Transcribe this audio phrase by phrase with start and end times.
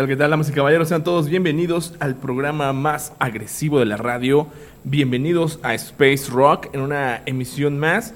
[0.03, 0.89] tal, qué tal, damas y caballeros?
[0.89, 4.49] Sean todos bienvenidos al programa más agresivo de la radio.
[4.83, 8.13] Bienvenidos a Space Rock en una emisión más.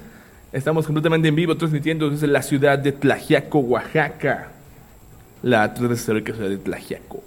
[0.51, 4.49] Estamos completamente en vivo transmitiendo desde la ciudad de Tlajiaco, Oaxaca.
[5.41, 7.23] La histórica ciudad de Tlajiaco.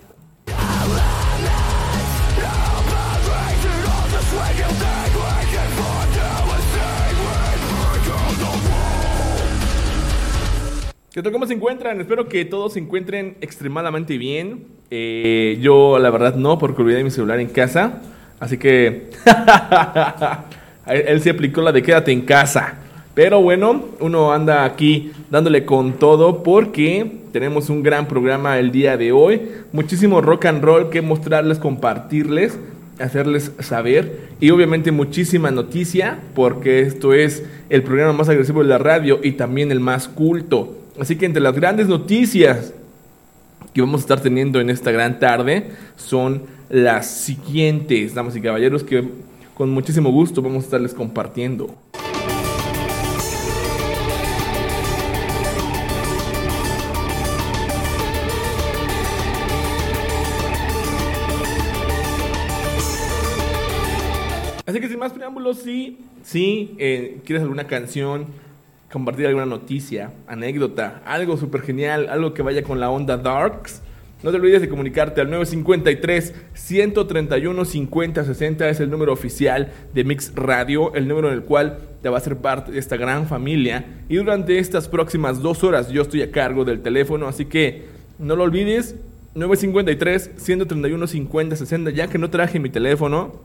[11.13, 11.33] ¿Qué tal?
[11.33, 12.01] ¿Cómo se encuentran?
[12.01, 14.67] Espero que todos se encuentren extremadamente bien.
[14.93, 18.01] Eh, yo, la verdad, no, porque olvidé mi celular en casa.
[18.39, 19.11] Así que.
[20.87, 22.75] él, se aplicó la de quédate en casa.
[23.13, 28.97] Pero bueno, uno anda aquí dándole con todo porque tenemos un gran programa el día
[28.97, 29.43] de hoy.
[29.73, 32.57] Muchísimo rock and roll que mostrarles, compartirles,
[33.01, 34.29] hacerles saber.
[34.39, 39.33] Y obviamente muchísima noticia porque esto es el programa más agresivo de la radio y
[39.33, 40.77] también el más culto.
[41.01, 42.75] Así que entre las grandes noticias
[43.73, 48.85] que vamos a estar teniendo en esta gran tarde son las siguientes, damas y caballeros,
[48.85, 49.09] que
[49.55, 51.75] con muchísimo gusto vamos a estarles compartiendo.
[64.67, 68.27] Así que sin más preámbulos, sí, sí, eh, quieres alguna canción,
[68.91, 73.83] compartir alguna noticia, anécdota, algo súper genial, algo que vaya con la onda Darks,
[74.23, 80.35] no te olvides de comunicarte al 953 131 5060 es el número oficial de Mix
[80.35, 83.87] Radio, el número en el cual te va a ser parte de esta gran familia.
[84.11, 87.87] Y durante estas próximas dos horas yo estoy a cargo del teléfono, así que
[88.19, 88.95] no lo olvides.
[89.35, 93.41] 953 131 5060 ya que no traje mi teléfono,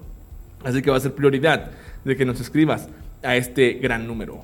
[0.66, 1.72] así que va a ser prioridad
[2.04, 2.90] de que nos escribas
[3.24, 4.44] a este gran número.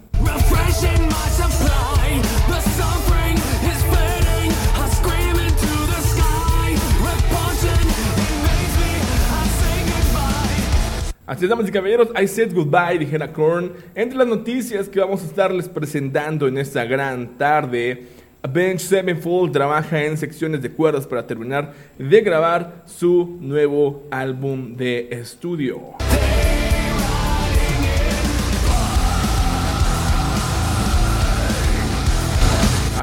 [11.31, 13.71] Así es, damas y caballeros, I said goodbye, dijera Korn.
[13.95, 18.05] Entre las noticias que vamos a estarles presentando en esta gran tarde,
[18.43, 25.07] Avenged Sevenfold trabaja en secciones de cuerdas para terminar de grabar su nuevo álbum de
[25.09, 25.95] estudio.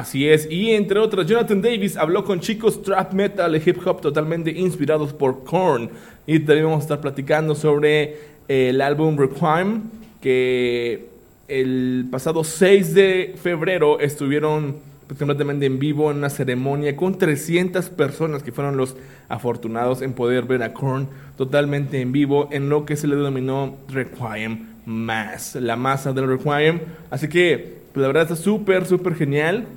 [0.09, 4.01] Así es, y entre otros, Jonathan Davis habló con chicos trap metal y hip hop
[4.01, 5.91] totalmente inspirados por Korn.
[6.25, 9.83] Y también vamos a estar platicando sobre eh, el álbum Requiem,
[10.19, 11.09] que
[11.47, 14.77] el pasado 6 de febrero estuvieron
[15.07, 18.95] completamente en vivo en una ceremonia con 300 personas que fueron los
[19.27, 21.07] afortunados en poder ver a Korn
[21.37, 26.79] totalmente en vivo en lo que se le denominó Requiem Mass, la masa del Requiem.
[27.11, 29.67] Así que, pues, la verdad está súper, súper genial.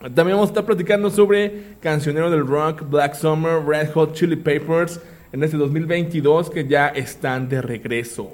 [0.00, 5.00] También vamos a estar platicando sobre Cancionero del Rock, Black Summer, Red Hot Chili Peppers
[5.32, 8.30] en este 2022 que ya están de regreso.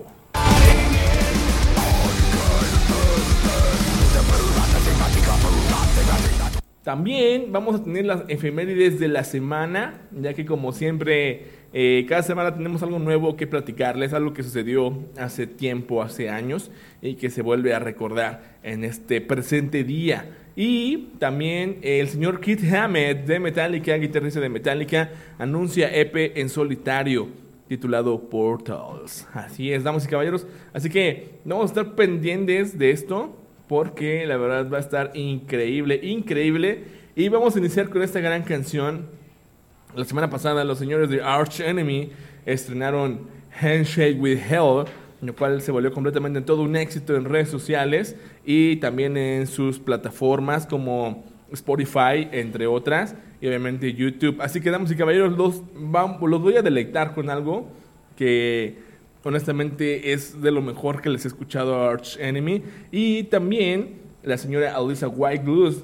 [6.83, 12.23] También vamos a tener las efemérides de la semana, ya que como siempre, eh, cada
[12.23, 16.71] semana tenemos algo nuevo que platicarles, algo que sucedió hace tiempo, hace años,
[17.03, 20.25] y que se vuelve a recordar en este presente día.
[20.57, 27.29] Y también el señor Keith Hammett de Metallica, guitarrista de Metallica, anuncia EP en solitario
[27.69, 29.29] titulado Portals.
[29.33, 30.47] Así es, damas y caballeros.
[30.73, 33.37] Así que vamos a estar pendientes de esto
[33.69, 36.83] porque la verdad va a estar increíble, increíble.
[37.15, 39.07] Y vamos a iniciar con esta gran canción.
[39.95, 42.11] La semana pasada los señores de Arch Enemy
[42.45, 43.21] estrenaron
[43.61, 44.87] Handshake with Hell,
[45.23, 49.79] lo cual se volvió completamente todo un éxito en redes sociales y también en sus
[49.79, 54.41] plataformas como Spotify, entre otras, y obviamente YouTube.
[54.41, 57.69] Así que, damas y caballeros, los, vam- los voy a deleitar con algo
[58.17, 58.79] que
[59.25, 62.63] honestamente es de lo mejor que les he escuchado a Arch Enemy.
[62.93, 65.83] Y también la señora Alyssa White Blues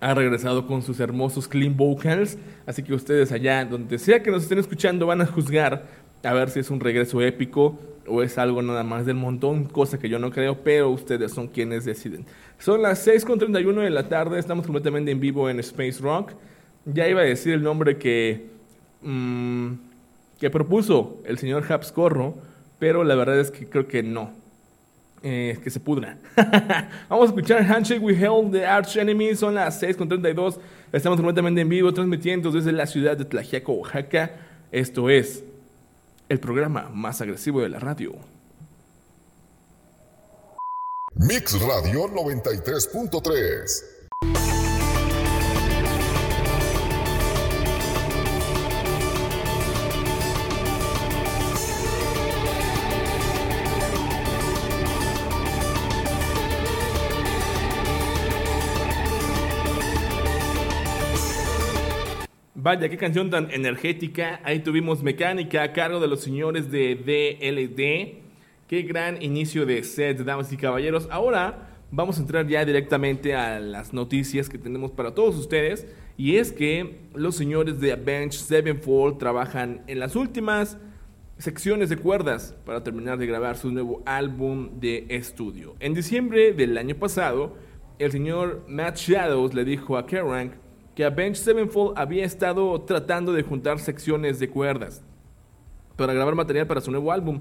[0.00, 2.38] ha regresado con sus hermosos clean vocals.
[2.66, 5.86] Así que ustedes allá, donde sea que nos estén escuchando, van a juzgar
[6.24, 9.98] a ver si es un regreso épico o es algo nada más del montón, cosa
[9.98, 12.26] que yo no creo, pero ustedes son quienes deciden.
[12.58, 16.32] Son las 6.31 de la tarde, estamos completamente en vivo en Space Rock.
[16.84, 18.46] Ya iba a decir el nombre que,
[19.02, 19.72] mm,
[20.38, 22.34] que propuso el señor Habscorro,
[22.78, 24.32] pero la verdad es que creo que no.
[25.26, 26.18] Eh, que se pudra.
[27.08, 29.34] Vamos a escuchar Handshake We Held de Arch Enemy.
[29.34, 30.58] Son las 6.32.
[30.92, 34.32] Estamos completamente en vivo, transmitiendo desde la ciudad de Tlaxiaco, Oaxaca.
[34.70, 35.42] Esto es
[36.28, 38.12] el programa más agresivo de la radio.
[41.16, 43.93] Mix Radio 93.3.
[62.64, 64.40] Vaya, qué canción tan energética.
[64.42, 68.22] Ahí tuvimos mecánica a cargo de los señores de DLD.
[68.66, 71.06] Qué gran inicio de set, damas y caballeros.
[71.10, 75.86] Ahora vamos a entrar ya directamente a las noticias que tenemos para todos ustedes.
[76.16, 80.78] Y es que los señores de Avenged Sevenfold trabajan en las últimas
[81.36, 85.74] secciones de cuerdas para terminar de grabar su nuevo álbum de estudio.
[85.80, 87.58] En diciembre del año pasado,
[87.98, 90.63] el señor Matt Shadows le dijo a Kerrang
[90.94, 95.02] que Avenged Sevenfold había estado tratando de juntar secciones de cuerdas
[95.96, 97.40] para grabar material para su nuevo álbum,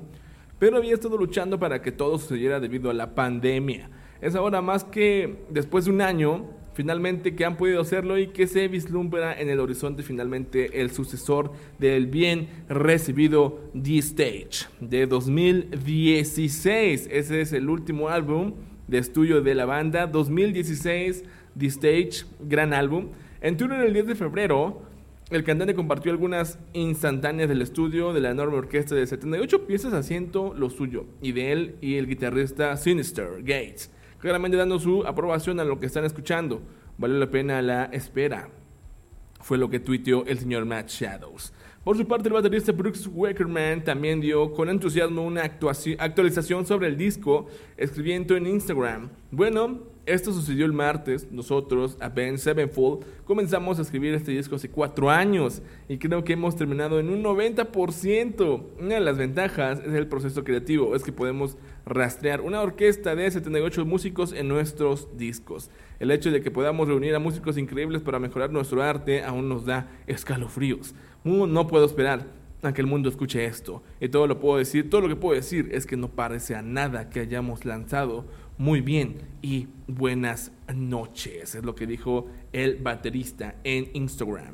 [0.59, 3.89] pero había estado luchando para que todo sucediera debido a la pandemia.
[4.21, 8.47] Es ahora más que después de un año, finalmente que han podido hacerlo y que
[8.47, 17.09] se vislumbra en el horizonte finalmente el sucesor del bien recibido The Stage de 2016.
[17.11, 18.53] Ese es el último álbum
[18.87, 21.23] de estudio de la banda, 2016
[21.57, 23.09] The Stage, gran álbum.
[23.43, 24.83] En Twitter el 10 de febrero,
[25.29, 30.53] el cantante compartió algunas instantáneas del estudio de la enorme orquesta de 78 piezas haciendo
[30.57, 35.65] lo suyo, y de él y el guitarrista Sinister Gates, claramente dando su aprobación a
[35.65, 36.61] lo que están escuchando.
[36.97, 38.47] Valió la pena la espera,
[39.41, 41.51] fue lo que tuiteó el señor Matt Shadows.
[41.83, 46.95] Por su parte, el baterista Brooks Wackerman también dio con entusiasmo una actualización sobre el
[46.95, 49.09] disco, escribiendo en Instagram.
[49.31, 51.31] Bueno, esto sucedió el martes.
[51.31, 56.33] Nosotros, a Ben Sevenfold, comenzamos a escribir este disco hace cuatro años y creo que
[56.33, 58.63] hemos terminado en un 90%.
[58.79, 63.29] Una de las ventajas es el proceso creativo, es que podemos rastrear una orquesta de
[63.29, 65.69] 78 músicos en nuestros discos.
[65.99, 69.65] El hecho de que podamos reunir a músicos increíbles para mejorar nuestro arte aún nos
[69.65, 70.93] da escalofríos.
[71.23, 73.83] No puedo esperar a que el mundo escuche esto.
[73.99, 76.61] Y todo lo puedo decir, todo lo que puedo decir es que no parece a
[76.61, 78.25] nada que hayamos lanzado
[78.57, 81.55] muy bien y buenas noches.
[81.55, 84.53] Es lo que dijo el baterista en Instagram.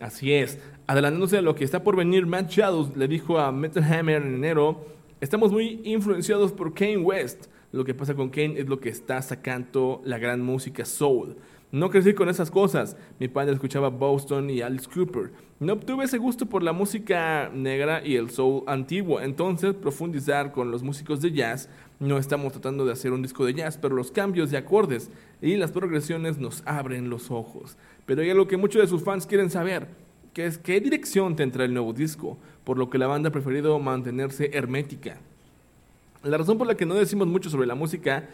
[0.00, 0.58] Así es.
[0.86, 4.34] Adelantándose a lo que está por venir, Matt Shadows le dijo a Metal Hammer en
[4.34, 4.84] enero,
[5.20, 7.46] estamos muy influenciados por Kane West.
[7.72, 11.36] Lo que pasa con Kane es lo que está sacando la gran música soul.
[11.70, 12.96] No crecí con esas cosas.
[13.20, 15.30] Mi padre escuchaba Boston y Alice Cooper.
[15.60, 19.20] No obtuve ese gusto por la música negra y el soul antiguo.
[19.20, 21.68] Entonces, profundizar con los músicos de jazz.
[21.98, 25.10] No estamos tratando de hacer un disco de jazz, pero los cambios de acordes
[25.42, 27.76] y las progresiones nos abren los ojos.
[28.06, 29.88] Pero hay algo que muchos de sus fans quieren saber,
[30.32, 33.78] que es qué dirección tendrá el nuevo disco, por lo que la banda ha preferido
[33.78, 35.18] mantenerse hermética.
[36.22, 38.30] La razón por la que no decimos mucho sobre la música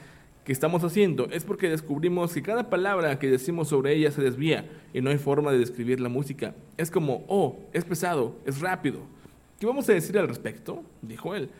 [0.46, 4.64] que estamos haciendo es porque descubrimos que cada palabra que decimos sobre ella se desvía
[4.94, 6.54] y no hay forma de describir la música.
[6.76, 9.00] Es como, oh, es pesado, es rápido.
[9.58, 10.84] ¿Qué vamos a decir al respecto?
[11.02, 11.50] Dijo él.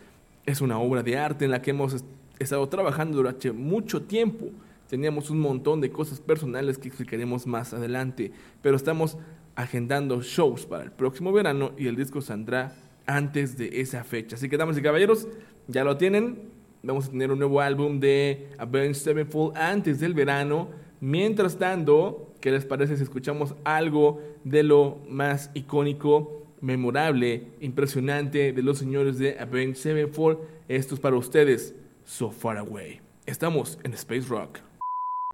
[0.47, 2.07] Es una obra de arte en la que hemos est-
[2.38, 4.50] estado trabajando durante mucho tiempo.
[4.88, 8.31] Teníamos un montón de cosas personales que explicaremos más adelante,
[8.62, 9.19] pero estamos
[9.57, 12.73] agendando shows para el próximo verano y el disco saldrá
[13.05, 14.37] antes de esa fecha.
[14.37, 15.26] Así que, damas y caballeros,
[15.66, 16.55] ya lo tienen.
[16.87, 20.69] Vamos a tener un nuevo álbum de Avenged Sevenfold antes del verano.
[21.00, 28.62] Mientras tanto, ¿qué les parece si escuchamos algo de lo más icónico, memorable, impresionante de
[28.62, 30.38] los señores de Avenged Sevenfold?
[30.69, 31.75] Esto es para ustedes,
[32.05, 33.00] So Far Away.
[33.26, 34.61] Estamos en Space Rock.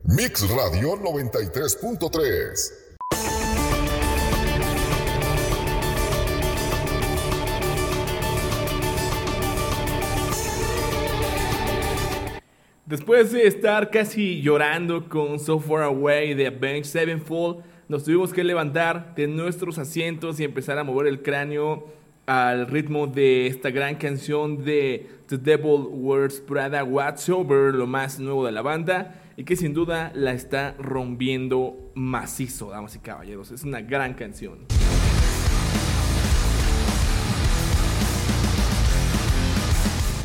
[0.04, 3.41] Mix Radio 93.3.
[12.92, 18.44] Después de estar casi llorando con So Far Away de Avenged Sevenfold, nos tuvimos que
[18.44, 21.86] levantar de nuestros asientos y empezar a mover el cráneo
[22.26, 28.18] al ritmo de esta gran canción de The Devil Wears Prada What's Over, lo más
[28.18, 33.52] nuevo de la banda, y que sin duda la está rompiendo macizo, damas y caballeros.
[33.52, 34.66] Es una gran canción.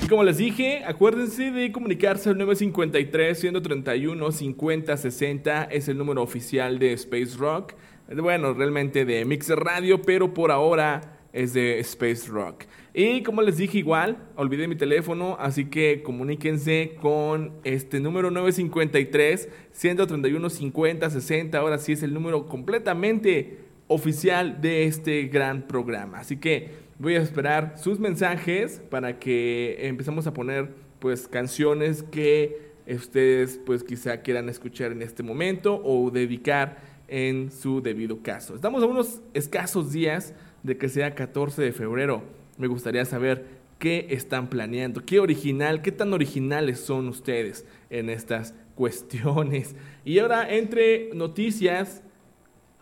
[0.07, 6.23] Y como les dije, acuérdense de comunicarse al 953 131 50 60 es el número
[6.23, 7.73] oficial de Space Rock.
[8.15, 12.63] Bueno, realmente de Mixer Radio, pero por ahora es de Space Rock.
[12.93, 19.49] Y como les dije igual, olvidé mi teléfono, así que comuníquense con este número 953
[19.73, 21.57] 131 50 60.
[21.57, 26.19] Ahora sí es el número completamente oficial de este gran programa.
[26.19, 32.72] Así que voy a esperar sus mensajes para que empezamos a poner pues canciones que
[32.88, 36.77] ustedes pues quizá quieran escuchar en este momento o dedicar
[37.08, 38.56] en su debido caso.
[38.56, 42.24] Estamos a unos escasos días de que sea 14 de febrero.
[42.58, 43.46] Me gustaría saber
[43.77, 49.75] qué están planeando, qué original, qué tan originales son ustedes en estas cuestiones.
[50.04, 52.01] Y ahora entre noticias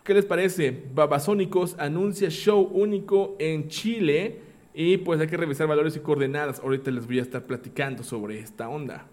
[0.06, 0.84] ¿Qué les parece?
[0.94, 4.38] Babasónicos anuncia show único en Chile
[4.72, 6.60] y pues hay que revisar valores y coordenadas.
[6.60, 9.08] Ahorita les voy a estar platicando sobre esta onda.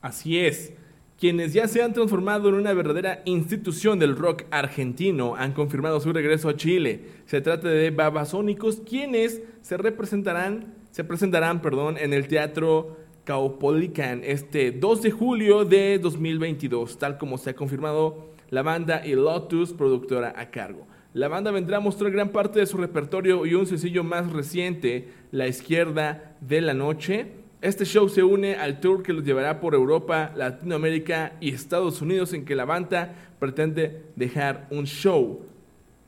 [0.00, 0.79] Así es.
[1.20, 6.14] Quienes ya se han transformado en una verdadera institución del rock argentino han confirmado su
[6.14, 7.08] regreso a Chile.
[7.26, 14.72] Se trata de Babasónicos, quienes se representarán, se presentarán, perdón, en el Teatro Caupolicán este
[14.72, 20.32] 2 de julio de 2022, tal como se ha confirmado la banda y Lotus, productora
[20.34, 20.86] a cargo.
[21.12, 25.10] La banda vendrá a mostrar gran parte de su repertorio y un sencillo más reciente,
[25.32, 27.39] La Izquierda de la Noche.
[27.62, 32.32] Este show se une al tour que los llevará por Europa, Latinoamérica y Estados Unidos
[32.32, 35.44] en que la banda pretende dejar un show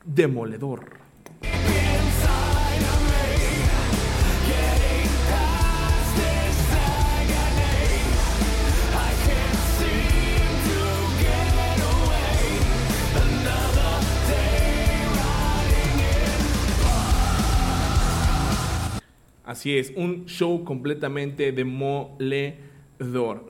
[0.03, 1.02] demoledor.
[19.53, 22.57] Así es, un show completamente demoledor.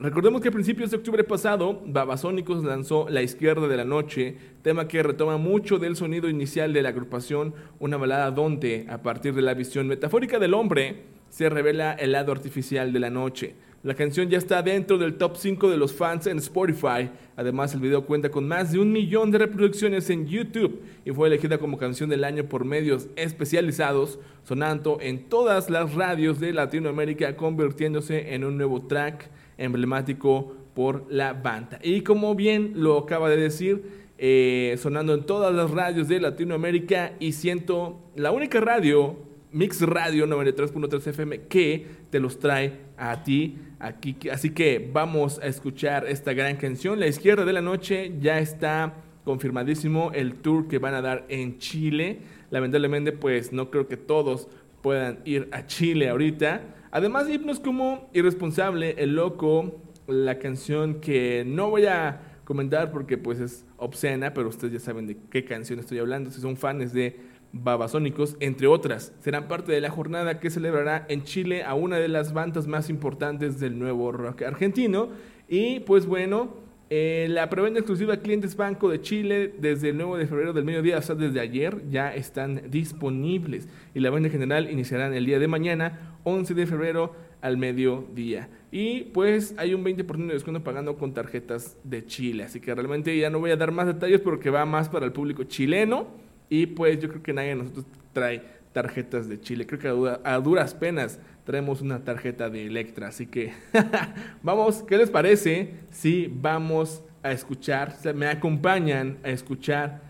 [0.00, 4.86] Recordemos que a principios de octubre pasado, Babasónicos lanzó La Izquierda de la Noche, tema
[4.86, 9.40] que retoma mucho del sonido inicial de la agrupación, una balada donde, a partir de
[9.40, 13.54] la visión metafórica del hombre, se revela el lado artificial de la noche.
[13.84, 17.10] La canción ya está dentro del top 5 de los fans en Spotify.
[17.36, 21.28] Además, el video cuenta con más de un millón de reproducciones en YouTube y fue
[21.28, 27.36] elegida como canción del año por medios especializados, sonando en todas las radios de Latinoamérica,
[27.36, 31.78] convirtiéndose en un nuevo track emblemático por la banda.
[31.82, 33.82] Y como bien lo acaba de decir,
[34.16, 40.26] eh, sonando en todas las radios de Latinoamérica y siento la única radio Mix Radio
[40.26, 44.16] 93.3 FM que te los trae a ti aquí.
[44.32, 46.98] Así que vamos a escuchar esta gran canción.
[46.98, 48.94] La izquierda de la noche ya está
[49.24, 52.18] confirmadísimo el tour que van a dar en Chile.
[52.50, 54.48] Lamentablemente, pues no creo que todos
[54.82, 56.60] puedan ir a Chile ahorita.
[56.90, 63.18] Además de himnos como Irresponsable, El Loco, la canción que no voy a comentar porque
[63.18, 66.32] pues es obscena, pero ustedes ya saben de qué canción estoy hablando.
[66.32, 71.22] Si son fans de Babasónicos, entre otras, serán parte de la jornada que celebrará en
[71.22, 75.10] Chile a una de las bandas más importantes del nuevo rock argentino.
[75.48, 76.56] Y pues bueno,
[76.90, 80.98] eh, la preventa exclusiva Clientes Banco de Chile desde el 9 de febrero del mediodía,
[80.98, 83.68] o sea, desde ayer, ya están disponibles.
[83.94, 88.48] Y la venta general iniciará el día de mañana, 11 de febrero al mediodía.
[88.72, 92.42] Y pues hay un 20% de descuento pagando con tarjetas de Chile.
[92.42, 95.12] Así que realmente ya no voy a dar más detalles porque va más para el
[95.12, 96.23] público chileno.
[96.48, 99.66] Y pues yo creo que nadie de nosotros trae tarjetas de Chile.
[99.66, 103.08] Creo que a, dura- a duras penas traemos una tarjeta de Electra.
[103.08, 103.52] Así que
[104.42, 110.02] vamos, ¿qué les parece si vamos a escuchar, me acompañan a escuchar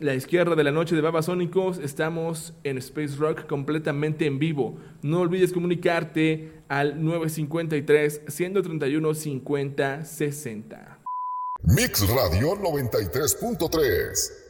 [0.00, 1.78] la izquierda de la noche de Babasónicos?
[1.78, 4.78] Estamos en Space Rock completamente en vivo.
[5.02, 10.98] No olvides comunicarte al 953 131 50 60.
[11.64, 14.43] Mix Radio 93.3.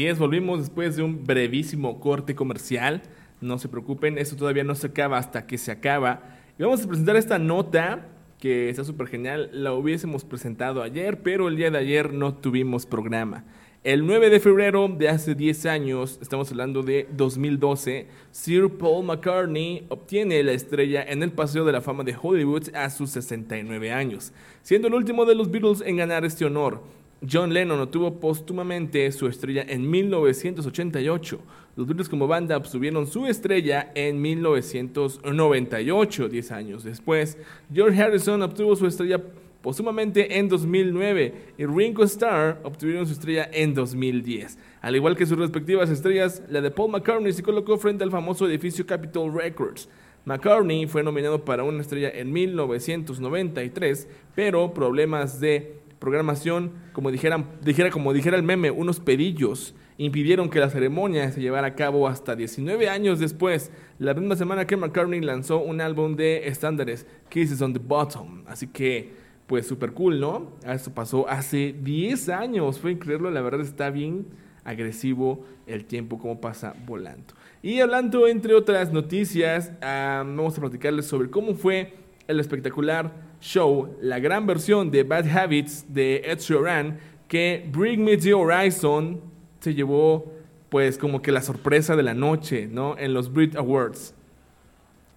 [0.00, 3.02] Así es, volvimos después de un brevísimo corte comercial.
[3.42, 6.38] No se preocupen, esto todavía no se acaba hasta que se acaba.
[6.58, 9.50] Y vamos a presentar esta nota que está súper genial.
[9.52, 13.44] La hubiésemos presentado ayer, pero el día de ayer no tuvimos programa.
[13.84, 19.84] El 9 de febrero de hace 10 años, estamos hablando de 2012, Sir Paul McCartney
[19.90, 24.32] obtiene la estrella en el Paseo de la Fama de Hollywood a sus 69 años,
[24.62, 26.99] siendo el último de los Beatles en ganar este honor.
[27.28, 31.38] John Lennon obtuvo póstumamente su estrella en 1988.
[31.76, 37.36] Los Beatles como banda obtuvieron su estrella en 1998, 10 años después.
[37.72, 39.22] George Harrison obtuvo su estrella
[39.60, 44.58] póstumamente en 2009 y Ringo Starr obtuvieron su estrella en 2010.
[44.80, 48.48] Al igual que sus respectivas estrellas, la de Paul McCartney se colocó frente al famoso
[48.48, 49.90] edificio Capitol Records.
[50.24, 57.90] McCartney fue nominado para una estrella en 1993, pero problemas de programación, como dijeran, dijera,
[57.90, 62.34] como dijera el meme, unos pedillos impidieron que la ceremonia se llevara a cabo hasta
[62.34, 67.74] 19 años después, la misma semana que McCartney lanzó un álbum de estándares, Kisses on
[67.74, 68.44] the Bottom.
[68.46, 69.12] Así que,
[69.46, 70.52] pues súper cool, ¿no?
[70.66, 74.26] Esto pasó hace 10 años, fue increíble, la verdad está bien
[74.64, 77.34] agresivo el tiempo como pasa volando.
[77.62, 81.92] Y hablando entre otras noticias, ah, vamos a platicarles sobre cómo fue
[82.26, 86.98] el espectacular show, la gran versión de Bad Habits de Ed Sheeran,
[87.28, 89.20] que Bring Me the Horizon
[89.60, 90.32] se llevó
[90.68, 92.96] pues como que la sorpresa de la noche, ¿no?
[92.96, 94.14] En los Brit Awards.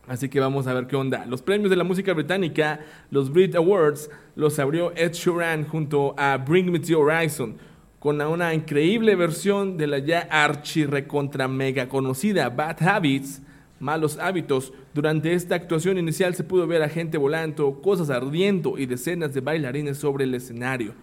[0.08, 1.26] Así que vamos a ver qué onda.
[1.26, 6.38] Los premios de la música británica, los Brit Awards, los abrió Ed Sheeran junto a
[6.38, 7.56] Bring Me the Horizon,
[8.00, 13.42] con una increíble versión de la ya archi recontra mega conocida Bad Habits,
[13.80, 14.74] malos hábitos.
[14.94, 19.42] Durante esta actuación inicial se pudo ver a gente volando, cosas ardiendo y decenas de
[19.42, 20.94] bailarines sobre el escenario.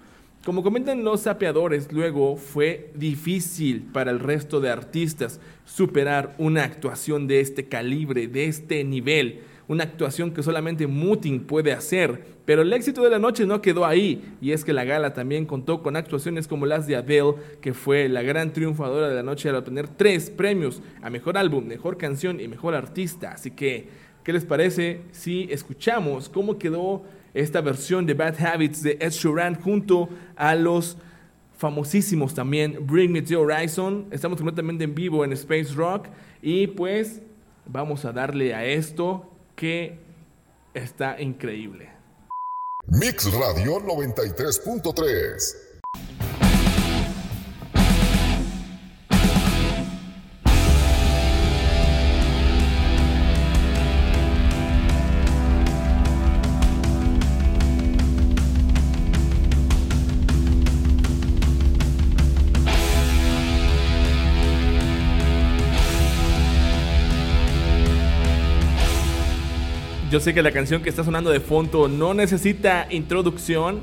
[0.44, 7.26] Como comentan los sapeadores, luego fue difícil para el resto de artistas superar una actuación
[7.26, 12.24] de este calibre, de este nivel, una actuación que solamente Mutin puede hacer.
[12.44, 15.46] Pero el éxito de la noche no quedó ahí, y es que la gala también
[15.46, 19.48] contó con actuaciones como las de Adele, que fue la gran triunfadora de la noche
[19.48, 23.30] al obtener tres premios a Mejor Álbum, Mejor Canción y Mejor Artista.
[23.30, 23.86] Así que,
[24.24, 29.54] ¿qué les parece si escuchamos cómo quedó esta versión de Bad Habits de Ed Sheeran
[29.54, 30.98] junto a los
[31.58, 34.06] famosísimos también Bring Me the Horizon.
[34.10, 36.08] Estamos completamente en vivo en Space Rock
[36.42, 37.22] y pues
[37.66, 39.29] vamos a darle a esto
[39.60, 40.00] que
[40.72, 41.90] está increíble.
[42.86, 45.69] Mix Radio 93.3.
[70.10, 73.80] Yo sé que la canción que está sonando de fondo no necesita introducción,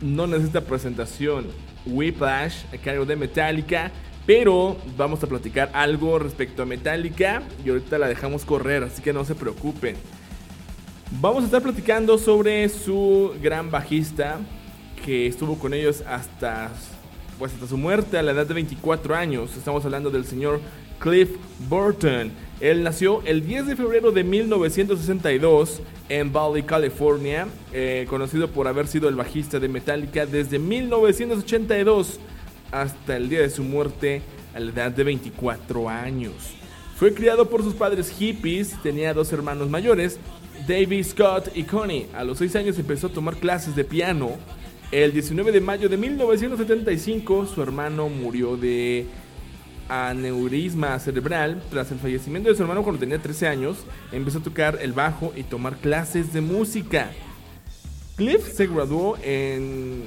[0.00, 1.46] no necesita presentación.
[1.84, 3.92] Whiplash, a cargo de Metallica,
[4.24, 9.12] pero vamos a platicar algo respecto a Metallica y ahorita la dejamos correr, así que
[9.12, 9.96] no se preocupen.
[11.20, 14.40] Vamos a estar platicando sobre su gran bajista
[15.04, 16.70] que estuvo con ellos hasta
[17.38, 19.54] pues hasta su muerte a la edad de 24 años.
[19.54, 20.62] Estamos hablando del señor
[20.98, 21.28] Cliff
[21.68, 22.32] Burton.
[22.62, 28.86] Él nació el 10 de febrero de 1962 en Valley, California, eh, conocido por haber
[28.86, 32.20] sido el bajista de Metallica desde 1982
[32.70, 34.22] hasta el día de su muerte
[34.54, 36.34] a la edad de 24 años.
[36.94, 40.20] Fue criado por sus padres hippies, tenía dos hermanos mayores,
[40.68, 42.06] Davey Scott y Connie.
[42.14, 44.36] A los 6 años empezó a tomar clases de piano.
[44.92, 49.08] El 19 de mayo de 1975 su hermano murió de
[49.88, 51.62] aneurisma cerebral.
[51.70, 53.78] Tras el fallecimiento de su hermano cuando tenía 13 años,
[54.10, 57.10] empezó a tocar el bajo y tomar clases de música.
[58.16, 60.04] Cliff se graduó en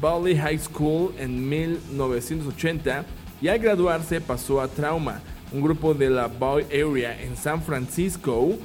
[0.00, 3.04] Valley High School en 1980
[3.40, 5.20] y al graduarse pasó a Trauma,
[5.52, 8.56] un grupo de la Bay Area en San Francisco.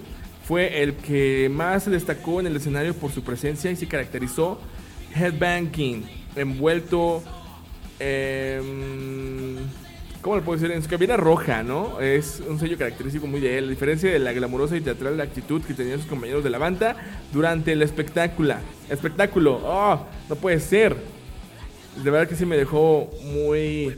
[0.45, 4.59] Fue el que más se destacó en el escenario por su presencia y se caracterizó
[5.15, 7.23] headbanging, envuelto
[7.99, 9.57] em,
[10.23, 10.73] ¿Cómo le puedo decir?
[10.73, 11.99] En su cabina roja, ¿no?
[11.99, 15.61] Es un sello característico muy de él, a diferencia de la glamurosa y teatral actitud
[15.61, 16.95] que tenían sus compañeros de la banda
[17.33, 18.55] durante el espectáculo.
[18.89, 20.07] Espectáculo, ¡oh!
[20.29, 20.95] No puede ser.
[22.01, 23.97] De verdad que sí me dejó muy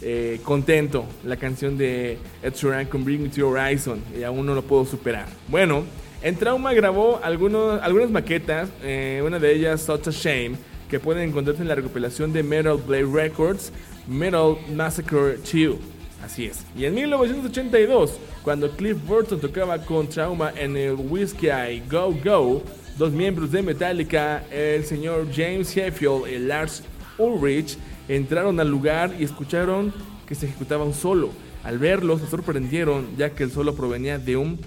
[0.00, 4.54] eh, contento la canción de Ed Sheeran con Bring Me to Horizon y aún no
[4.54, 5.26] lo puedo superar.
[5.48, 5.84] Bueno,
[6.22, 10.56] en Trauma grabó algunos, algunas maquetas, eh, una de ellas Such a Shame,
[10.88, 13.72] que pueden encontrarse en la recopilación de Metal Blade Records,
[14.06, 15.76] Metal Massacre 2.
[16.24, 16.64] Así es.
[16.76, 22.62] Y en 1982, cuando Cliff Burton tocaba con Trauma en el Whiskey I Go Go,
[22.96, 26.82] dos miembros de Metallica, el señor James Hetfield y Lars
[27.18, 27.76] Ulrich,
[28.08, 29.92] entraron al lugar y escucharon
[30.26, 31.30] que se ejecutaba un solo.
[31.64, 34.58] Al verlo se sorprendieron ya que el solo provenía de un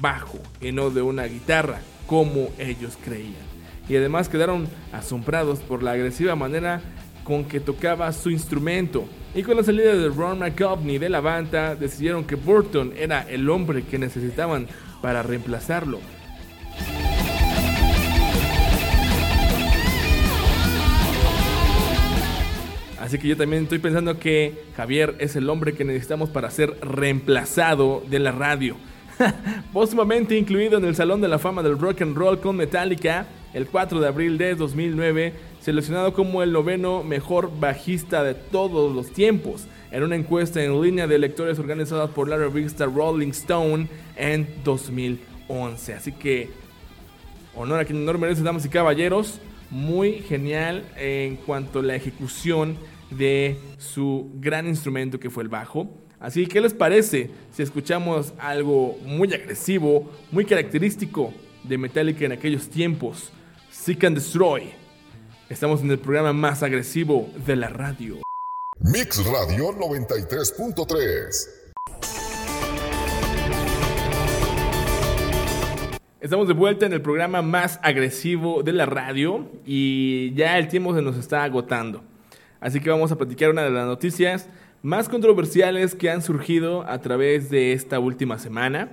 [0.00, 3.46] bajo y no de una guitarra, como ellos creían.
[3.88, 6.82] Y además quedaron asombrados por la agresiva manera
[7.26, 9.04] con que tocaba su instrumento.
[9.34, 13.50] Y con la salida de Ron McGovney de la banda, decidieron que Burton era el
[13.50, 14.68] hombre que necesitaban
[15.02, 15.98] para reemplazarlo.
[23.00, 26.78] Así que yo también estoy pensando que Javier es el hombre que necesitamos para ser
[26.80, 28.76] reemplazado de la radio.
[29.72, 33.66] Póstumamente incluido en el Salón de la Fama del Rock and Roll con Metallica el
[33.66, 35.32] 4 de abril de 2009,
[35.66, 41.08] seleccionado como el noveno mejor bajista de todos los tiempos en una encuesta en línea
[41.08, 45.94] de lectores organizada por la revista Rolling Stone en 2011.
[45.94, 46.50] Así que
[47.56, 49.40] honor a quien honor merece, damas y caballeros.
[49.68, 52.78] Muy genial en cuanto a la ejecución
[53.10, 55.90] de su gran instrumento que fue el bajo.
[56.20, 62.30] Así que, ¿qué les parece si escuchamos algo muy agresivo, muy característico de Metallica en
[62.30, 63.32] aquellos tiempos?
[63.68, 64.85] Seek and Destroy.
[65.48, 68.16] Estamos en el programa más agresivo de la radio.
[68.80, 71.48] Mix Radio 93.3.
[76.20, 80.92] Estamos de vuelta en el programa más agresivo de la radio y ya el tiempo
[80.96, 82.02] se nos está agotando.
[82.58, 84.48] Así que vamos a platicar una de las noticias
[84.82, 88.88] más controversiales que han surgido a través de esta última semana.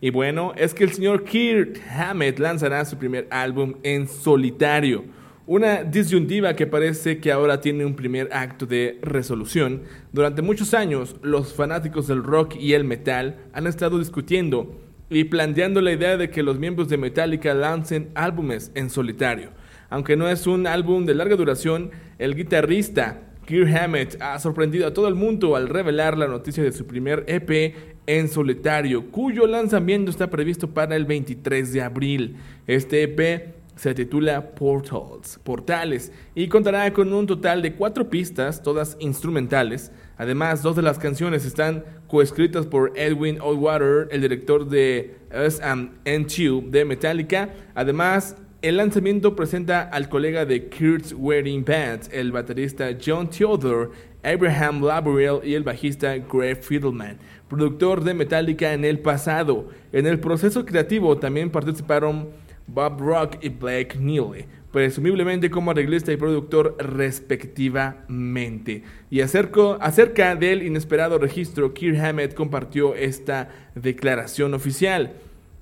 [0.00, 5.17] Y bueno, es que el señor Kirk Hammett lanzará su primer álbum en solitario.
[5.48, 9.84] Una disyuntiva que parece que ahora tiene un primer acto de resolución.
[10.12, 15.80] Durante muchos años, los fanáticos del rock y el metal han estado discutiendo y planteando
[15.80, 19.48] la idea de que los miembros de Metallica lancen álbumes en solitario.
[19.88, 24.92] Aunque no es un álbum de larga duración, el guitarrista Kirk Hammett ha sorprendido a
[24.92, 27.74] todo el mundo al revelar la noticia de su primer EP
[28.06, 32.36] en solitario, cuyo lanzamiento está previsto para el 23 de abril.
[32.66, 38.96] Este EP se titula Portals, Portales, y contará con un total de cuatro pistas, todas
[38.98, 39.92] instrumentales.
[40.16, 46.84] Además, dos de las canciones están coescritas por Edwin Oldwater, el director de S&M2 de
[46.84, 47.50] Metallica.
[47.76, 53.90] Además, el lanzamiento presenta al colega de Kurt's Wedding Band, el baterista John Theodore,
[54.24, 59.68] Abraham Laboriel y el bajista Greg Fiddleman, productor de Metallica en el pasado.
[59.92, 62.30] En el proceso creativo también participaron
[62.68, 68.84] Bob Rock y Blake Neely, presumiblemente como arreglista y productor respectivamente.
[69.10, 75.14] Y acerca del inesperado registro, Kirk Hammett compartió esta declaración oficial.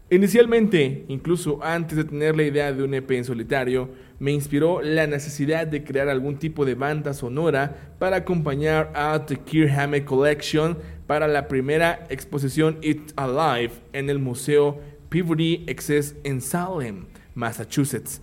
[0.09, 3.91] Inicialmente, incluso antes de tener la idea de un EP en solitario,
[4.21, 9.39] me inspiró la necesidad de crear algún tipo de banda sonora para acompañar a The
[9.39, 16.41] Kirk Hammett Collection para la primera exposición It's Alive en el Museo Peabody Excess en
[16.41, 18.21] Salem, Massachusetts.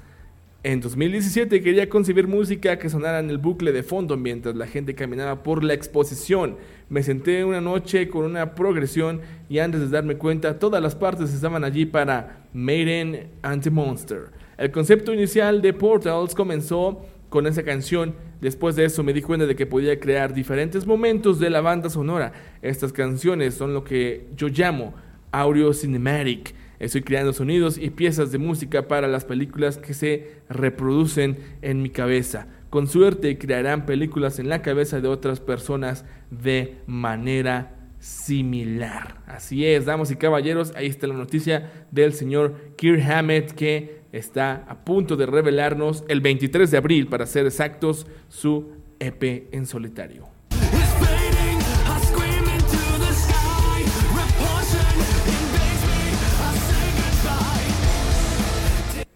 [0.65, 4.96] En 2017 quería concebir música que sonara en el bucle de fondo mientras la gente
[4.96, 6.56] caminaba por la exposición.
[6.88, 9.19] Me senté una noche con una progresión
[9.50, 14.32] y antes de darme cuenta todas las partes estaban allí para Maiden and the Monster.
[14.58, 18.15] El concepto inicial de Portals comenzó con esa canción.
[18.39, 21.89] Después de eso me di cuenta de que podía crear diferentes momentos de la banda
[21.89, 22.32] sonora.
[22.62, 24.93] Estas canciones son lo que yo llamo
[25.34, 26.54] audio cinematic.
[26.84, 31.89] Estoy creando sonidos y piezas de música para las películas que se reproducen en mi
[31.89, 32.48] cabeza.
[32.69, 39.22] Con suerte crearán películas en la cabeza de otras personas de manera similar.
[39.28, 44.65] Así es, damas y caballeros, ahí está la noticia del señor Kirk Hammett que está
[44.67, 50.33] a punto de revelarnos el 23 de abril, para ser exactos, su EP en solitario.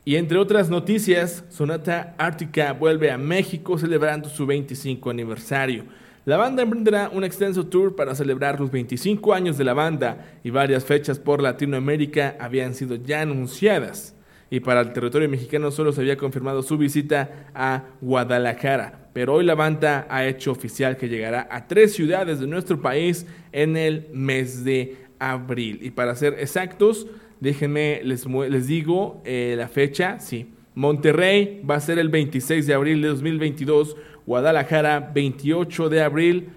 [0.07, 5.83] Y entre otras noticias, Sonata Arctica vuelve a México celebrando su 25 aniversario.
[6.23, 10.49] La banda emprenderá un extenso tour para celebrar los 25 años de la banda y
[10.49, 14.15] varias fechas por Latinoamérica habían sido ya anunciadas.
[14.49, 19.43] Y para el territorio mexicano solo se había confirmado su visita a Guadalajara, pero hoy
[19.43, 24.07] la banda ha hecho oficial que llegará a tres ciudades de nuestro país en el
[24.13, 25.79] mes de abril.
[25.81, 27.07] Y para ser exactos,
[27.39, 30.51] déjenme, les, les digo eh, la fecha, sí.
[30.75, 33.95] Monterrey va a ser el 26 de abril de 2022,
[34.25, 36.49] Guadalajara 28 de abril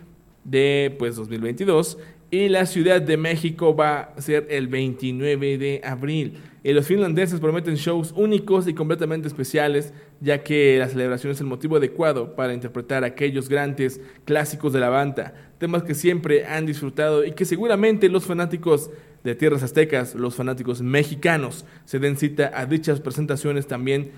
[0.44, 1.96] de pues 2022
[2.30, 6.38] y la Ciudad de México va a ser el 29 de abril.
[6.62, 11.46] Y los finlandeses prometen shows únicos y completamente especiales, ya que la celebración es el
[11.46, 17.24] motivo adecuado para interpretar aquellos grandes clásicos de la banda, temas que siempre han disfrutado
[17.24, 18.90] y que seguramente los fanáticos
[19.24, 24.12] de tierras aztecas, los fanáticos mexicanos, se den cita a dichas presentaciones también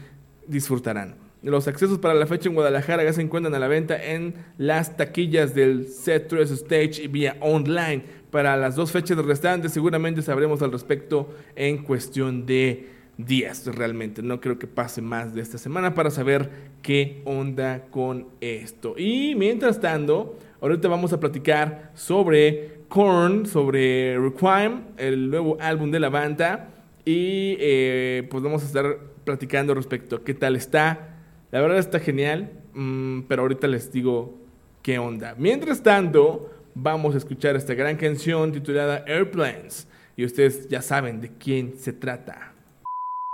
[0.47, 1.17] disfrutarán.
[1.43, 4.97] Los accesos para la fecha en Guadalajara ya se encuentran a la venta en las
[4.97, 8.05] taquillas del C3 Stage y vía online.
[8.31, 12.89] Para las dos fechas restantes seguramente sabremos al respecto en cuestión de
[13.19, 14.23] días realmente.
[14.23, 16.49] No creo que pase más de esta semana para saber
[16.81, 18.95] qué onda con esto.
[18.97, 25.99] Y mientras tanto, ahorita vamos a platicar sobre Korn, sobre Requiem, el nuevo álbum de
[25.99, 26.69] la banda.
[27.07, 31.17] Y eh, pues vamos a estar platicando respecto a qué tal está.
[31.53, 34.35] La verdad está genial, mm, pero ahorita les digo
[34.83, 35.35] qué onda.
[35.39, 39.87] Mientras tanto, vamos a escuchar esta gran canción titulada Airplanes.
[40.15, 42.53] Y ustedes ya saben de quién se trata.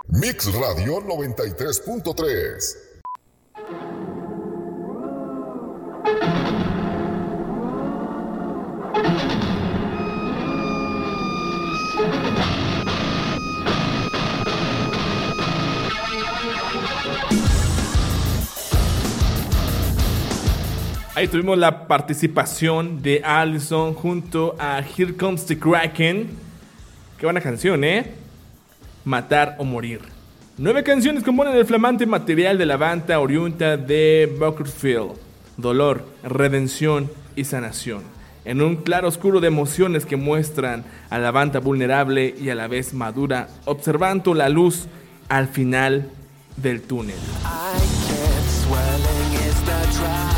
[0.07, 2.88] Mix Radio 93.3.
[21.19, 26.29] Ahí tuvimos la participación de Allison junto a Here Comes the Kraken.
[27.19, 28.13] Qué buena canción, ¿eh?
[29.05, 30.01] Matar o morir.
[30.59, 35.15] Nueve canciones componen el flamante material de la banda oriunda de Bakersfield.
[35.57, 38.05] Dolor, redención y sanación.
[38.45, 42.69] En un claro oscuro de emociones que muestran a la banda vulnerable y a la
[42.69, 44.87] vez madura, observando la luz
[45.29, 46.13] al final
[46.57, 47.19] del túnel.
[49.91, 50.38] I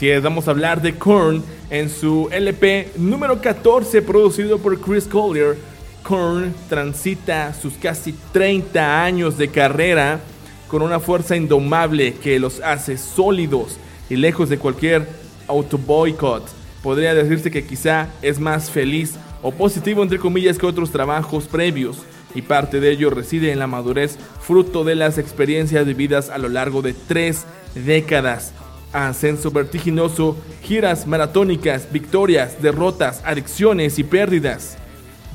[0.00, 5.04] Así es, vamos a hablar de Korn en su LP número 14 producido por Chris
[5.04, 5.58] Collier.
[6.02, 10.20] Korn transita sus casi 30 años de carrera
[10.68, 13.76] con una fuerza indomable que los hace sólidos
[14.08, 15.06] y lejos de cualquier
[15.48, 16.48] autoboicot.
[16.82, 21.98] Podría decirse que quizá es más feliz o positivo entre comillas que otros trabajos previos
[22.34, 26.48] y parte de ello reside en la madurez fruto de las experiencias vividas a lo
[26.48, 28.54] largo de tres décadas
[28.92, 34.76] ascenso vertiginoso, giras maratónicas, victorias, derrotas, adicciones y pérdidas.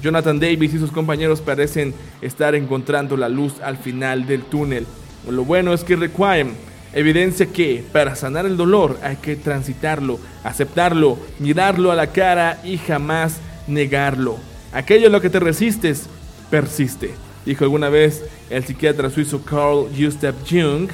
[0.02, 4.86] Jonathan Davis y sus compañeros parecen estar encontrando la luz al final del túnel.
[5.30, 6.54] Lo bueno es que Requiem
[6.94, 12.78] evidencia que para sanar el dolor hay que transitarlo, aceptarlo, mirarlo a la cara y
[12.78, 13.38] jamás
[13.68, 14.38] negarlo.
[14.72, 16.08] Aquello a lo que te resistes,
[16.50, 17.14] persiste,
[17.46, 20.90] dijo alguna vez el psiquiatra suizo Carl Gustav Jung,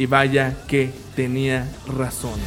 [0.00, 2.40] y vaya que tenía razón.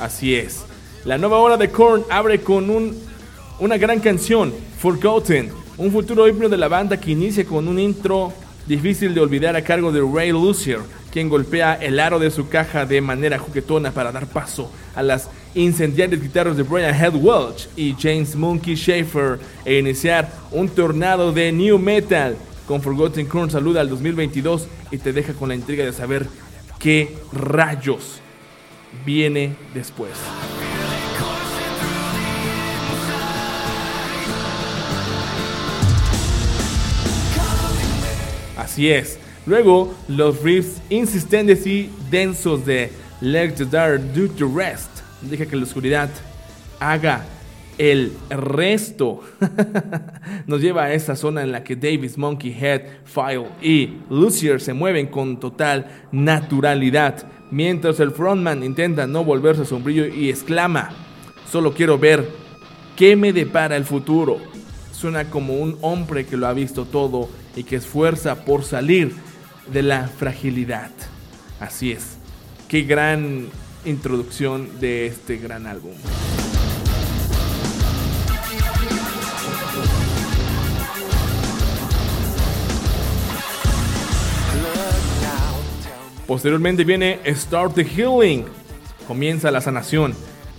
[0.00, 0.64] Así es.
[1.04, 3.00] La nueva hora de Korn abre con un,
[3.60, 8.32] una gran canción, Forgotten, un futuro himno de la banda que inicia con un intro
[8.66, 10.80] difícil de olvidar a cargo de Ray Lucier,
[11.16, 15.30] quien golpea el aro de su caja de manera juguetona para dar paso a las
[15.54, 21.50] incendiarias guitarras de Brian Head Welch y James Monkey Schaefer e iniciar un tornado de
[21.52, 22.36] new metal.
[22.68, 26.26] Con Forgotten Korn saluda al 2022 y te deja con la intriga de saber
[26.78, 28.20] qué rayos
[29.06, 30.12] viene después.
[38.58, 39.18] Así es.
[39.46, 44.90] Luego, los riffs insistentes y densos de Let the Dark Do the Rest.
[45.22, 46.10] Deja que la oscuridad
[46.80, 47.24] haga
[47.78, 49.20] el resto.
[50.48, 54.72] Nos lleva a esa zona en la que Davis, Monkey Head, File y Lucier se
[54.72, 57.24] mueven con total naturalidad.
[57.52, 60.90] Mientras el frontman intenta no volverse sombrío y exclama,
[61.50, 62.28] solo quiero ver
[62.96, 64.38] qué me depara el futuro.
[64.90, 69.14] Suena como un hombre que lo ha visto todo y que esfuerza por salir
[69.72, 70.90] de la fragilidad.
[71.60, 72.16] Así es.
[72.68, 73.48] Qué gran
[73.84, 75.92] introducción de este gran álbum.
[86.26, 88.44] Posteriormente viene Start the Healing.
[89.06, 90.14] Comienza la sanación.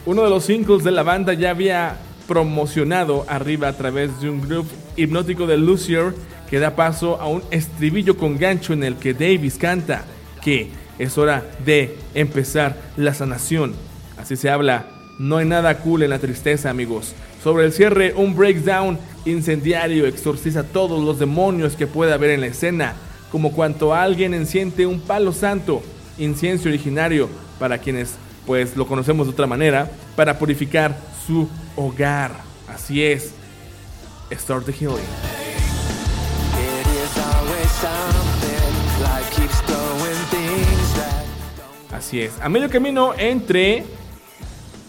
[0.05, 4.41] Uno de los singles de la banda ya había promocionado arriba a través de un
[4.41, 6.13] grupo hipnótico de Lucier
[6.49, 10.05] que da paso a un estribillo con gancho en el que Davis canta
[10.41, 13.73] que es hora de empezar la sanación.
[14.17, 14.85] Así se habla,
[15.19, 17.13] no hay nada cool en la tristeza amigos.
[17.43, 22.47] Sobre el cierre, un breakdown incendiario exorciza todos los demonios que pueda haber en la
[22.47, 22.95] escena,
[23.31, 25.83] como cuanto alguien enciende un palo santo,
[26.17, 27.29] incienso originario
[27.59, 32.31] para quienes pues lo conocemos de otra manera, para purificar su hogar.
[32.73, 33.33] Así es.
[34.31, 35.36] Start the healing.
[41.91, 42.39] Así es.
[42.41, 43.83] A medio camino entre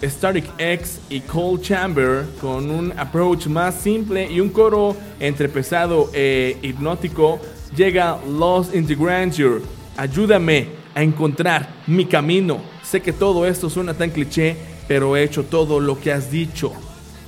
[0.03, 6.11] Static X y Cold Chamber con un approach más simple y un coro entre pesado
[6.15, 7.41] e hipnótico,
[7.75, 9.61] llega Lost in the Grandeur.
[9.97, 12.61] Ayúdame a encontrar mi camino.
[12.83, 16.73] Sé que todo esto suena tan cliché, pero he hecho todo lo que has dicho.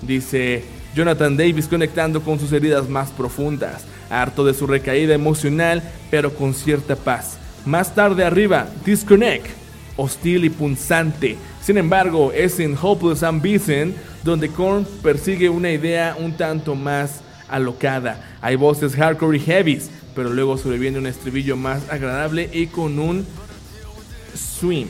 [0.03, 6.35] Dice Jonathan Davis conectando con sus heridas más profundas, harto de su recaída emocional, pero
[6.35, 7.39] con cierta paz.
[7.65, 9.47] Más tarde arriba, Disconnect,
[9.97, 11.37] hostil y punzante.
[11.63, 18.23] Sin embargo, es en Hopeless Ambition donde Korn persigue una idea un tanto más alocada.
[18.41, 23.27] Hay voces hardcore y heavies, pero luego sobreviene un estribillo más agradable y con un
[24.35, 24.87] swing.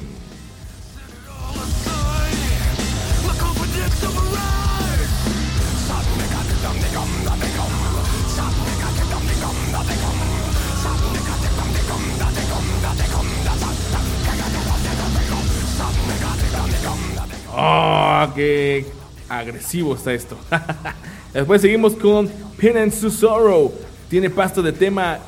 [17.62, 18.86] ¡Oh, qué
[19.28, 20.38] agresivo está esto!
[21.34, 23.70] Después seguimos con Penance to Sorrow.
[24.08, 25.18] Tiene pasto de tema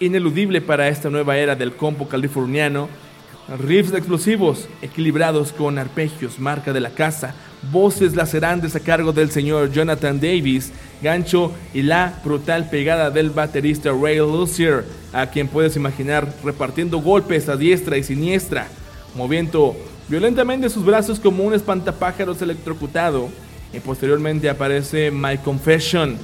[0.00, 2.88] ineludible para esta nueva era del compo californiano.
[3.58, 7.34] Riffs explosivos, equilibrados con arpegios, marca de la casa,
[7.70, 13.90] voces lacerantes a cargo del señor Jonathan Davis, gancho y la brutal pegada del baterista
[13.92, 18.68] Ray Lucier, a quien puedes imaginar repartiendo golpes a diestra y siniestra,
[19.14, 19.76] moviendo
[20.08, 23.28] violentamente sus brazos como un espantapájaros electrocutado.
[23.72, 26.16] Y posteriormente aparece My Confession,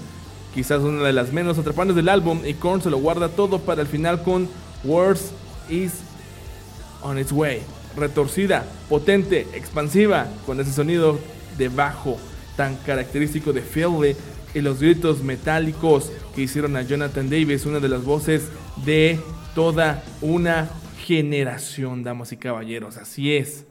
[0.55, 3.83] quizás una de las menos atrapantes del álbum, y Korn se lo guarda todo para
[3.83, 4.49] el final con
[4.85, 5.33] Words
[5.69, 5.95] is
[7.03, 7.63] on its way.
[7.97, 11.19] Retorcida, potente, expansiva, con ese sonido
[11.59, 12.19] de bajo
[12.57, 14.17] tan característico de Philly
[14.55, 18.49] y los gritos metálicos que hicieron a Jonathan Davis, una de las voces
[18.85, 19.19] de
[19.55, 20.71] toda una
[21.05, 22.97] generación, damas y caballeros.
[22.97, 23.65] Así es.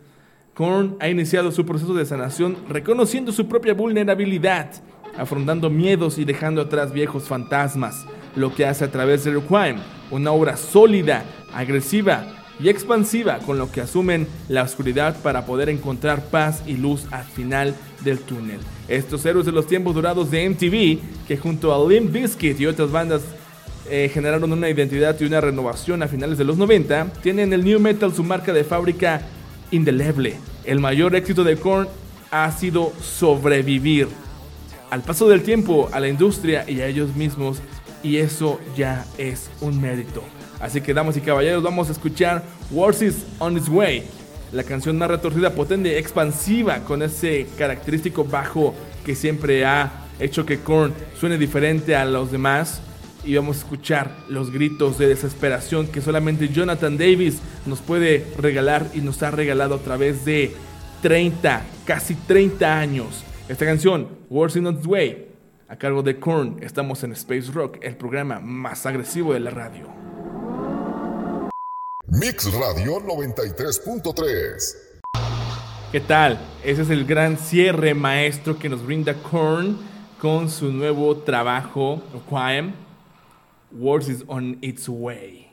[0.59, 4.69] Korn ha iniciado su proceso de sanación reconociendo su propia vulnerabilidad,
[5.17, 9.77] afrontando miedos y dejando atrás viejos fantasmas, lo que hace a través de Requiem,
[10.11, 12.25] una obra sólida, agresiva
[12.59, 17.23] y expansiva con lo que asumen la oscuridad para poder encontrar paz y luz al
[17.23, 18.59] final del túnel.
[18.89, 22.91] Estos héroes de los tiempos dorados de MTV, que junto a Limp Bizkit y otras
[22.91, 23.21] bandas
[23.89, 27.79] eh, generaron una identidad y una renovación a finales de los 90, tienen el new
[27.79, 29.21] metal su marca de fábrica
[29.71, 30.48] indeleble.
[30.69, 31.87] El mayor éxito de Korn
[32.29, 34.07] ha sido sobrevivir
[34.91, 37.59] al paso del tiempo, a la industria y a ellos mismos,
[38.03, 40.21] y eso ya es un mérito.
[40.59, 44.03] Así que, damas y caballeros, vamos a escuchar Wars is on its way,
[44.51, 50.59] la canción más retorcida, potente, expansiva, con ese característico bajo que siempre ha hecho que
[50.59, 52.79] Korn suene diferente a los demás.
[53.23, 58.87] Y vamos a escuchar los gritos de desesperación que solamente Jonathan Davis nos puede regalar
[58.93, 60.53] y nos ha regalado a través de
[61.01, 63.23] 30, casi 30 años.
[63.47, 65.27] Esta canción, Wars in Its Way,
[65.67, 69.87] a cargo de Korn, estamos en Space Rock, el programa más agresivo de la radio.
[72.07, 74.89] Mix Radio 93.3.
[75.91, 76.39] ¿Qué tal?
[76.63, 79.77] Ese es el gran cierre maestro que nos brinda Korn
[80.19, 82.88] con su nuevo trabajo, Requiem.
[83.71, 85.49] Wars is on its way.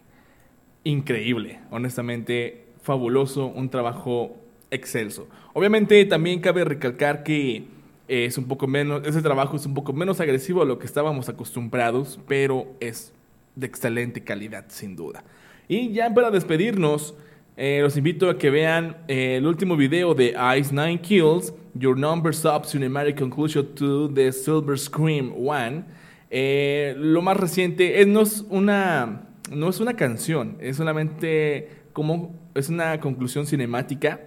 [0.87, 4.37] increíble, honestamente fabuloso, un trabajo
[4.71, 5.27] excelso.
[5.53, 7.65] Obviamente también cabe recalcar que
[8.07, 11.29] es un poco menos, ese trabajo es un poco menos agresivo a lo que estábamos
[11.29, 13.13] acostumbrados, pero es
[13.57, 15.25] de excelente calidad sin duda.
[15.67, 17.15] Y ya para despedirnos,
[17.57, 21.99] eh, los invito a que vean eh, el último video de Ice Nine Kills, Your
[21.99, 25.85] Numbers Up Cinematic Conclusion to the Silver Scream One.
[26.31, 32.35] Eh, lo más reciente es, no, es una, no es una canción, es solamente como
[32.55, 34.21] es una conclusión cinemática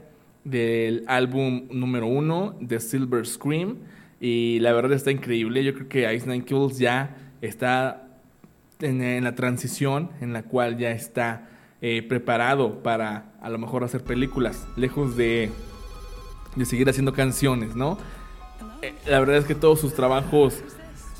[0.43, 3.77] del álbum número uno de Silver Scream.
[4.19, 5.63] Y la verdad está increíble.
[5.63, 8.07] Yo creo que Ice Nine Kills ya está
[8.81, 11.49] en, la transición en la cual ya está
[11.81, 15.49] eh, preparado para a lo mejor hacer películas, lejos de,
[16.55, 17.97] de seguir haciendo canciones, ¿no?
[18.81, 20.61] Eh, la verdad es que todos sus trabajos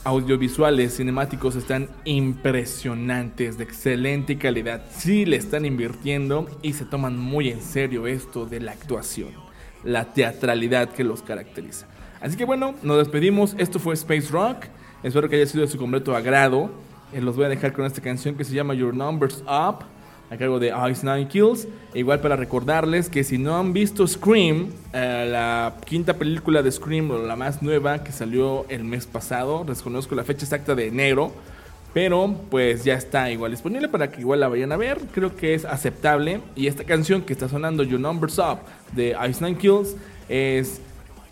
[0.03, 4.83] audiovisuales, cinemáticos están impresionantes, de excelente calidad.
[4.91, 9.29] Sí le están invirtiendo y se toman muy en serio esto de la actuación,
[9.83, 11.87] la teatralidad que los caracteriza.
[12.21, 13.55] Así que bueno, nos despedimos.
[13.57, 14.65] Esto fue Space Rock.
[15.03, 16.69] Espero que haya sido de su completo agrado.
[17.13, 19.85] Eh, los voy a dejar con esta canción que se llama Your Numbers Up
[20.29, 21.67] a cargo de Ice Nine Kills.
[21.93, 27.09] Igual para recordarles que si no han visto Scream, eh, la quinta película de Scream,
[27.11, 31.31] o la más nueva que salió el mes pasado, desconozco la fecha exacta de enero,
[31.93, 34.99] pero pues ya está igual disponible para que igual la vayan a ver.
[35.11, 36.41] Creo que es aceptable.
[36.55, 38.59] Y esta canción que está sonando, Your Numbers Up,
[38.91, 39.95] de Ice Nine Kills,
[40.27, 40.81] es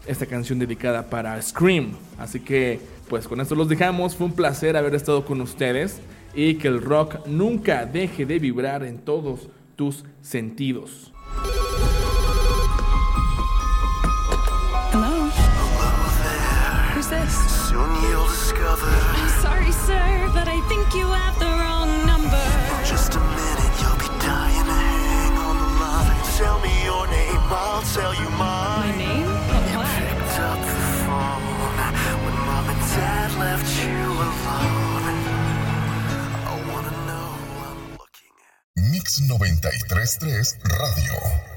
[0.07, 1.91] esta canción dedicada para Scream.
[2.17, 4.15] Así que pues con esto los dejamos.
[4.15, 6.01] Fue un placer haber estado con ustedes
[6.34, 11.11] y que el rock nunca deje de vibrar en todos tus sentidos.
[14.91, 15.30] Hello?
[16.95, 17.34] Who's this?
[17.69, 18.88] Soon you'll discover.
[18.88, 22.43] I'm sorry, sir, but I think you have the wrong number.
[22.86, 26.21] Just a minute, you'll be dying to hang on the line.
[26.38, 28.66] Tell me your name, I'll tell you mine.
[39.20, 41.57] 933 Radio.